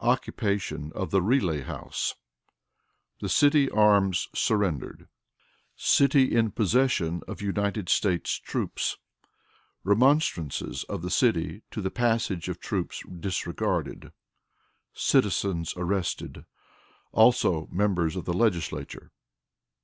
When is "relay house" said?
1.22-2.16